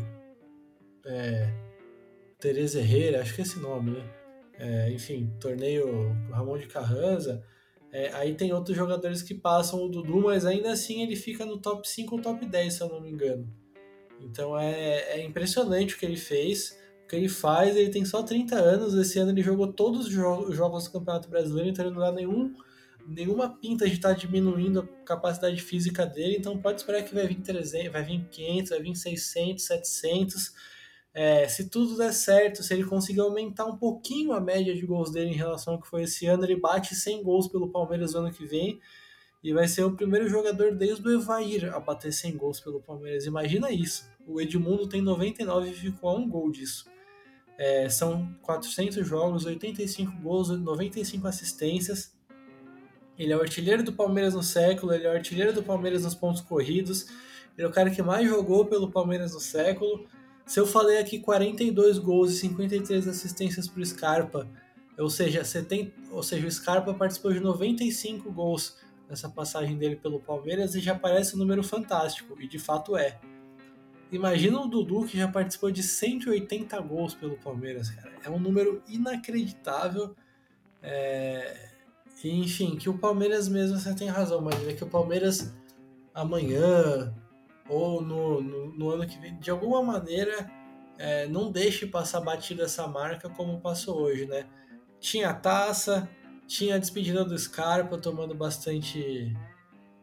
[1.05, 1.53] é,
[2.39, 4.11] Tereza Herrera, acho que é esse nome, né?
[4.57, 7.45] É, enfim, torneio Ramon de Carranza,
[7.91, 11.59] é, aí tem outros jogadores que passam o Dudu, mas ainda assim ele fica no
[11.59, 13.53] top 5 ou top 10, se eu não me engano.
[14.21, 16.79] Então é, é impressionante o que ele fez
[17.09, 20.85] que ele faz, ele tem só 30 anos, esse ano ele jogou todos os jogos
[20.85, 22.55] do Campeonato Brasileiro, então ele não dá nenhum,
[23.07, 27.27] nenhuma pinta de estar tá diminuindo a capacidade física dele, então pode esperar que vai
[27.27, 30.53] vir 300, vai vir 500, vai vir 600, 700.
[31.13, 35.13] É, se tudo der certo, se ele conseguir aumentar um pouquinho a média de gols
[35.13, 38.21] dele em relação ao que foi esse ano, ele bate 100 gols pelo Palmeiras no
[38.21, 38.81] ano que vem
[39.45, 43.27] e vai ser o primeiro jogador desde o Evair a bater 100 gols pelo Palmeiras.
[43.27, 44.11] Imagina isso.
[44.27, 46.87] O Edmundo tem 99 e ficou a um gol disso.
[47.57, 52.13] É, são 400 jogos, 85 gols, 95 assistências.
[53.19, 56.15] Ele é o artilheiro do Palmeiras no século, ele é o artilheiro do Palmeiras nos
[56.15, 57.07] pontos corridos.
[57.57, 60.07] Ele é o cara que mais jogou pelo Palmeiras no século.
[60.45, 64.49] Se eu falei aqui 42 gols e 53 assistências para o Scarpa,
[64.99, 68.77] ou seja, 70, ou seja, o Scarpa participou de 95 gols
[69.09, 73.19] nessa passagem dele pelo Palmeiras e já parece um número fantástico, e de fato é.
[74.15, 78.12] Imagina o Dudu que já participou de 180 gols pelo Palmeiras, cara.
[78.23, 80.15] É um número inacreditável.
[80.81, 81.71] É...
[82.23, 85.53] Enfim, que o Palmeiras mesmo, você tem razão, é que o Palmeiras
[86.15, 87.12] amanhã
[87.69, 90.49] ou no, no, no ano que vem, de alguma maneira,
[90.97, 94.47] é, não deixe passar batida essa marca como passou hoje, né?
[95.01, 96.09] Tinha a taça,
[96.47, 99.37] tinha a despedida do Scarpa tomando bastante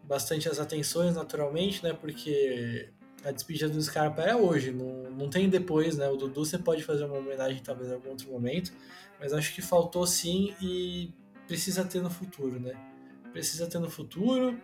[0.03, 1.93] bastante as atenções naturalmente, né?
[1.93, 2.91] Porque
[3.24, 6.07] a despedida do Scarpa é hoje, não, não tem depois, né?
[6.09, 8.72] O Dudu você pode fazer uma homenagem talvez em algum outro momento,
[9.19, 11.11] mas acho que faltou sim e
[11.47, 12.74] precisa ter no futuro, né?
[13.32, 14.57] Precisa ter no futuro.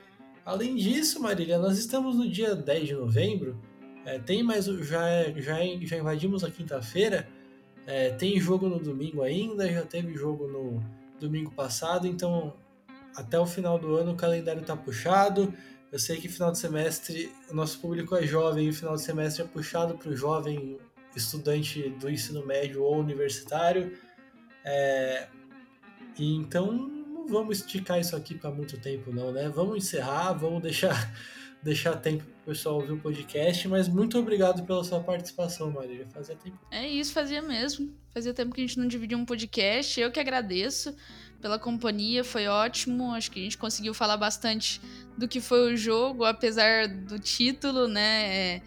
[0.45, 3.59] Além disso, Marília, nós estamos no dia 10 de novembro,
[4.05, 7.27] é, tem mais já, já, já invadimos a quinta-feira,
[7.85, 10.81] é, tem jogo no domingo ainda, já teve jogo no,
[11.19, 12.53] domingo passado, então
[13.15, 15.53] até o final do ano o calendário está puxado.
[15.91, 19.43] Eu sei que final de semestre o nosso público é jovem e final de semestre
[19.43, 20.77] é puxado para o jovem
[21.15, 23.97] estudante do ensino médio ou universitário.
[24.65, 25.27] É,
[26.17, 29.49] e então não vamos esticar isso aqui para muito tempo não, né?
[29.49, 31.13] Vamos encerrar, vamos deixar
[31.63, 36.05] deixar tempo para o pessoal ouvir o podcast, mas muito obrigado pela sua participação, Maria.
[36.13, 36.57] Fazia tempo.
[36.71, 37.93] É isso, fazia mesmo.
[38.13, 39.99] Fazia tempo que a gente não dividia um podcast.
[39.99, 40.95] Eu que agradeço
[41.41, 43.13] pela companhia, foi ótimo.
[43.13, 44.81] Acho que a gente conseguiu falar bastante
[45.17, 48.35] do que foi o jogo, apesar do título, né?
[48.35, 48.61] É,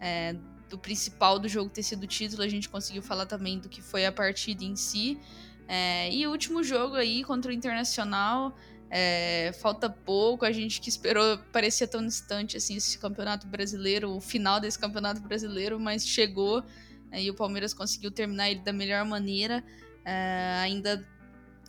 [0.00, 0.36] é,
[0.68, 3.80] do principal do jogo ter sido o título, a gente conseguiu falar também do que
[3.80, 5.18] foi a partida em si.
[5.68, 8.56] É, e o último jogo aí contra o Internacional.
[8.90, 14.20] É, falta pouco, a gente que esperou, parecia tão distante assim esse campeonato brasileiro, o
[14.20, 16.62] final desse campeonato brasileiro, mas chegou
[17.10, 19.64] é, e o Palmeiras conseguiu terminar ele da melhor maneira.
[20.04, 21.04] É, ainda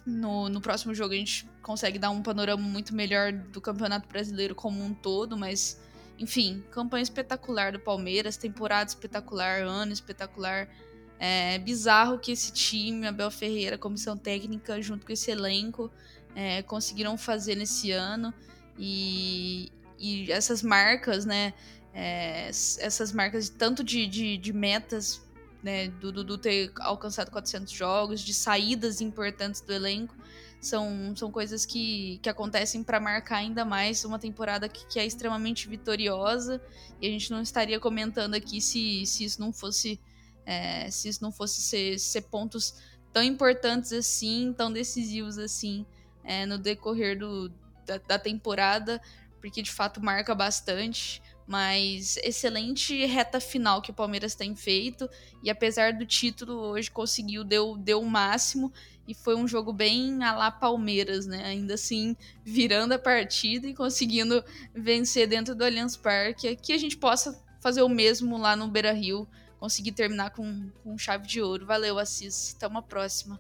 [0.05, 4.53] no, no próximo jogo a gente consegue dar um panorama muito melhor do campeonato brasileiro
[4.53, 5.79] como um todo, mas
[6.17, 10.69] enfim, campanha espetacular do Palmeiras, temporada espetacular, ano espetacular.
[11.17, 15.91] É bizarro que esse time, Abel Ferreira, comissão técnica, junto com esse elenco,
[16.35, 18.33] é, conseguiram fazer nesse ano
[18.77, 21.53] e, e essas marcas, né?
[21.93, 25.24] É, essas marcas tanto de, de, de metas,
[25.63, 25.87] né?
[25.87, 30.15] Do Dudu ter alcançado 400 jogos, de saídas importantes do elenco,
[30.59, 35.05] são, são coisas que, que acontecem para marcar ainda mais uma temporada que, que, é
[35.05, 36.61] extremamente vitoriosa
[36.99, 39.99] e a gente não estaria comentando aqui se, se isso não fosse
[40.45, 42.75] é, se isso não fosse ser, ser pontos
[43.11, 45.85] tão importantes assim, tão decisivos assim
[46.23, 47.49] é, no decorrer do,
[47.85, 49.01] da, da temporada,
[49.39, 55.09] porque de fato marca bastante mas excelente reta final que o Palmeiras tem feito
[55.43, 58.73] e apesar do título hoje conseguiu deu deu o máximo
[59.07, 61.45] e foi um jogo bem a lá Palmeiras, né?
[61.45, 64.43] Ainda assim, virando a partida e conseguindo
[64.73, 69.27] vencer dentro do Allianz Parque, que a gente possa fazer o mesmo lá no Beira-Rio,
[69.59, 71.65] conseguir terminar com, com chave de ouro.
[71.65, 72.55] Valeu, Assis.
[72.55, 73.39] Até uma próxima.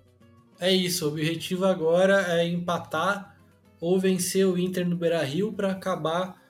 [0.59, 3.35] É isso, o objetivo agora é empatar
[3.79, 6.41] ou vencer o Inter no Beira-Rio para acabar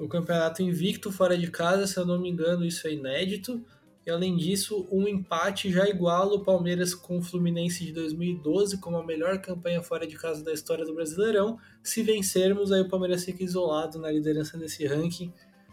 [0.00, 3.62] o campeonato invicto fora de casa, se eu não me engano, isso é inédito.
[4.06, 8.96] E além disso, um empate já iguala o Palmeiras com o Fluminense de 2012 como
[8.96, 11.58] a melhor campanha fora de casa da história do Brasileirão.
[11.82, 15.30] Se vencermos, aí o Palmeiras fica isolado na liderança desse ranking.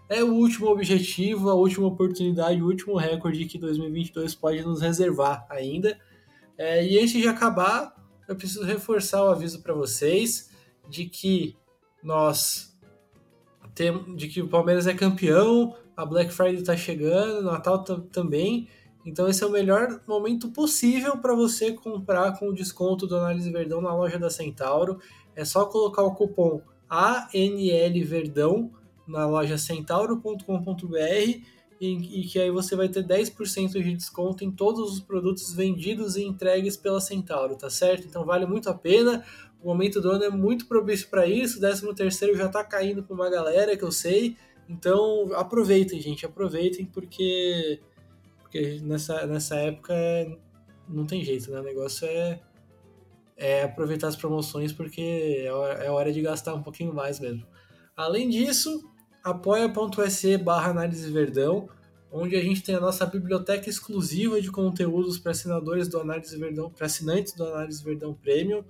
[0.09, 5.45] É o último objetivo, a última oportunidade, o último recorde que 2022 pode nos reservar
[5.49, 5.97] ainda.
[6.57, 7.95] É, e antes de acabar,
[8.27, 10.49] eu preciso reforçar o aviso para vocês
[10.89, 11.55] de que
[12.03, 12.66] nós
[13.77, 18.67] temos, de que o Palmeiras é campeão, a Black Friday está chegando, Natal também.
[19.05, 23.51] Então esse é o melhor momento possível para você comprar com o desconto do Análise
[23.51, 24.99] Verdão na loja da Centauro.
[25.35, 26.59] É só colocar o cupom
[26.89, 28.71] ANL Verdão
[29.07, 30.97] na loja centauro.com.br
[31.79, 36.15] e, e que aí você vai ter 10% de desconto em todos os produtos vendidos
[36.15, 38.07] e entregues pela Centauro, tá certo?
[38.07, 39.23] Então vale muito a pena.
[39.61, 41.57] O momento do ano é muito propício para isso.
[41.57, 44.37] O 13 terceiro já tá caindo para uma galera que eu sei.
[44.69, 47.79] Então aproveitem, gente, aproveitem porque
[48.41, 50.37] porque nessa, nessa época é,
[50.87, 51.59] não tem jeito, né?
[51.59, 52.39] O negócio é
[53.37, 57.45] é aproveitar as promoções porque é hora, é hora de gastar um pouquinho mais mesmo.
[57.95, 58.83] Além disso,
[59.23, 61.69] apoia.se barra análise verdão,
[62.11, 66.69] onde a gente tem a nossa biblioteca exclusiva de conteúdos para assinadores do Análise Verdão,
[66.69, 68.63] para assinantes do Análise Verdão Premium.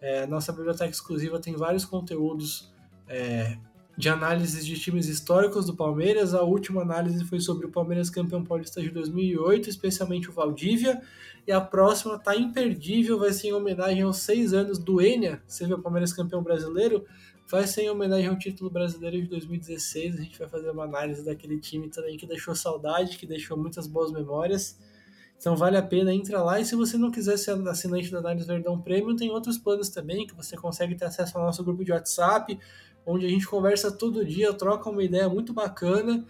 [0.00, 2.72] É, nossa biblioteca exclusiva tem vários conteúdos
[3.08, 3.56] é,
[3.96, 6.34] de análises de times históricos do Palmeiras.
[6.34, 11.00] A última análise foi sobre o Palmeiras campeão paulista de 2008, especialmente o Valdívia.
[11.46, 15.74] E a próxima está imperdível, vai ser em homenagem aos seis anos do Enia, vê
[15.74, 17.04] o Palmeiras campeão brasileiro
[17.48, 20.18] vai ser em homenagem ao título brasileiro de 2016.
[20.18, 23.86] A gente vai fazer uma análise daquele time também que deixou saudade, que deixou muitas
[23.86, 24.78] boas memórias.
[25.38, 26.60] Então vale a pena, entra lá.
[26.60, 30.26] E se você não quiser ser assinante da Análise Verdão Premium, tem outros planos também,
[30.26, 32.58] que você consegue ter acesso ao nosso grupo de WhatsApp,
[33.04, 36.24] onde a gente conversa todo dia, troca uma ideia muito bacana,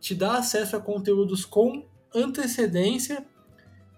[0.00, 1.84] te dá acesso a conteúdos com
[2.14, 3.26] antecedência.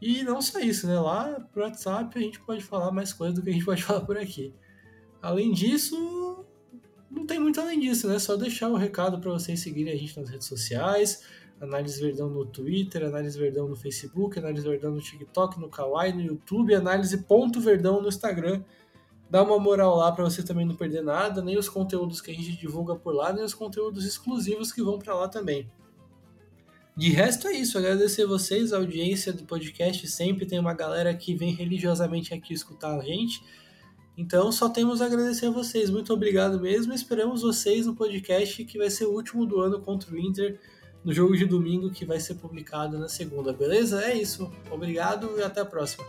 [0.00, 0.98] E não só isso, né?
[0.98, 4.00] Lá pro WhatsApp a gente pode falar mais coisas do que a gente pode falar
[4.00, 4.54] por aqui.
[5.22, 6.44] Além disso,
[7.10, 8.18] não tem muito além disso, né?
[8.18, 11.22] Só deixar o recado para vocês seguirem a gente nas redes sociais.
[11.60, 16.20] Análise Verdão no Twitter, Análise Verdão no Facebook, Análise Verdão no TikTok, no Kawaii, no
[16.20, 18.62] YouTube, Análise ponto Verdão no Instagram.
[19.30, 22.34] Dá uma moral lá para você também não perder nada, nem os conteúdos que a
[22.34, 25.68] gente divulga por lá, nem os conteúdos exclusivos que vão para lá também.
[26.96, 31.34] De resto é isso, agradecer vocês, a audiência do podcast, sempre tem uma galera que
[31.34, 33.42] vem religiosamente aqui escutar a gente.
[34.16, 35.90] Então só temos a agradecer a vocês.
[35.90, 36.94] Muito obrigado mesmo.
[36.94, 40.58] Esperamos vocês no podcast que vai ser o último do ano contra o Inter
[41.06, 44.02] no jogo de domingo que vai ser publicado na segunda, beleza?
[44.02, 44.50] É isso.
[44.68, 46.04] Obrigado e até a próxima.